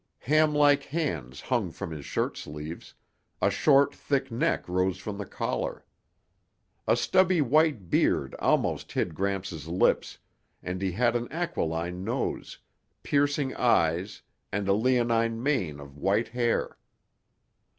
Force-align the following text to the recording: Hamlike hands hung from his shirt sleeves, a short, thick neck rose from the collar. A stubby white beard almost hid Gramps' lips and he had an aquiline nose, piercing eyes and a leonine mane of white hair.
Hamlike 0.23 0.81
hands 0.85 1.41
hung 1.41 1.69
from 1.69 1.91
his 1.91 2.07
shirt 2.07 2.35
sleeves, 2.35 2.95
a 3.39 3.51
short, 3.51 3.93
thick 3.93 4.31
neck 4.31 4.67
rose 4.67 4.97
from 4.97 5.19
the 5.19 5.27
collar. 5.27 5.85
A 6.87 6.97
stubby 6.97 7.39
white 7.39 7.91
beard 7.91 8.33
almost 8.39 8.93
hid 8.93 9.13
Gramps' 9.13 9.67
lips 9.67 10.17
and 10.63 10.81
he 10.81 10.93
had 10.93 11.15
an 11.15 11.31
aquiline 11.31 12.03
nose, 12.03 12.57
piercing 13.03 13.53
eyes 13.53 14.23
and 14.51 14.67
a 14.67 14.73
leonine 14.73 15.37
mane 15.43 15.79
of 15.79 15.99
white 15.99 16.29
hair. 16.29 16.79